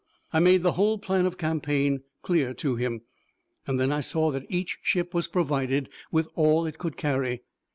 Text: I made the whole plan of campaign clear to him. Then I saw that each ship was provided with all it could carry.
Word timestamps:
I 0.33 0.39
made 0.39 0.63
the 0.63 0.71
whole 0.71 0.97
plan 0.97 1.27
of 1.27 1.37
campaign 1.37 2.01
clear 2.23 2.55
to 2.55 2.75
him. 2.75 3.01
Then 3.67 3.91
I 3.91 4.01
saw 4.01 4.31
that 4.31 4.49
each 4.49 4.79
ship 4.81 5.13
was 5.13 5.27
provided 5.27 5.89
with 6.11 6.27
all 6.33 6.65
it 6.65 6.79
could 6.79 6.97
carry. 6.97 7.43